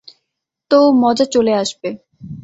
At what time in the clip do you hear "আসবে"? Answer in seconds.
1.53-1.89